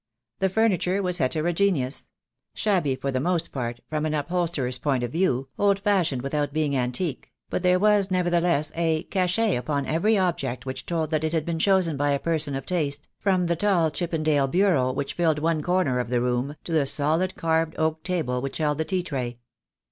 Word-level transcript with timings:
The 0.39 0.49
furniture 0.49 0.99
was 1.03 1.19
heterogeneous— 1.19 2.07
shabby 2.55 2.95
for 2.95 3.11
the 3.11 3.19
most 3.19 3.51
part, 3.51 3.81
from 3.87 4.07
an 4.07 4.15
upholsterer's 4.15 4.79
point 4.79 5.03
of 5.03 5.11
view, 5.11 5.49
old 5.59 5.79
fashioned 5.79 6.23
without 6.23 6.51
being 6.53 6.75
antique; 6.75 7.31
but 7.51 7.61
there 7.61 7.77
was 7.77 8.09
nevertheless 8.09 8.71
a 8.73 9.03
cachet 9.11 9.55
upon 9.55 9.85
every 9.85 10.17
object 10.17 10.65
which 10.65 10.87
told 10.87 11.11
that 11.11 11.23
it 11.23 11.33
had 11.33 11.45
been 11.45 11.59
chosen 11.59 11.97
by 11.97 12.09
a 12.13 12.17
person 12.19 12.55
of 12.55 12.65
taste, 12.65 13.09
from 13.19 13.45
the 13.45 13.55
tall 13.55 13.91
Chippendale 13.91 14.47
bureau 14.47 14.91
which 14.91 15.13
filled 15.13 15.37
one 15.37 15.61
corner 15.61 15.99
of 15.99 16.09
the 16.09 16.19
room, 16.19 16.55
to 16.63 16.71
the 16.73 16.87
solid 16.87 17.35
carved 17.35 17.75
oak 17.77 18.01
table 18.01 18.41
which 18.41 18.57
held 18.57 18.79
the 18.79 18.85
tea 18.85 19.03
tray. 19.03 19.37